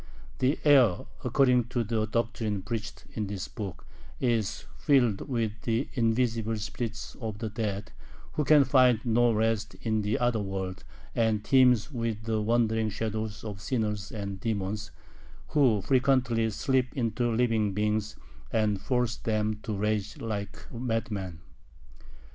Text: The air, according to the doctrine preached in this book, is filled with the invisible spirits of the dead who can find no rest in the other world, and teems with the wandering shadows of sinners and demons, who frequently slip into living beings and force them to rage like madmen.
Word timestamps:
The 0.39 0.57
air, 0.63 1.05
according 1.23 1.65
to 1.65 1.83
the 1.83 2.07
doctrine 2.07 2.63
preached 2.63 3.05
in 3.13 3.27
this 3.27 3.47
book, 3.47 3.85
is 4.19 4.65
filled 4.75 5.29
with 5.29 5.51
the 5.61 5.89
invisible 5.93 6.57
spirits 6.57 7.15
of 7.21 7.37
the 7.37 7.51
dead 7.51 7.91
who 8.31 8.43
can 8.43 8.63
find 8.63 8.99
no 9.05 9.31
rest 9.31 9.75
in 9.83 10.01
the 10.01 10.17
other 10.17 10.39
world, 10.39 10.83
and 11.13 11.43
teems 11.43 11.91
with 11.91 12.23
the 12.23 12.41
wandering 12.41 12.89
shadows 12.89 13.43
of 13.43 13.61
sinners 13.61 14.11
and 14.11 14.39
demons, 14.39 14.89
who 15.49 15.81
frequently 15.83 16.49
slip 16.49 16.91
into 16.97 17.31
living 17.31 17.73
beings 17.73 18.15
and 18.51 18.81
force 18.81 19.17
them 19.17 19.59
to 19.61 19.77
rage 19.77 20.17
like 20.19 20.65
madmen. 20.73 21.41